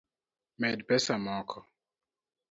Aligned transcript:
Med 0.61 0.79
pesa 0.87 1.17
moko 1.25 1.65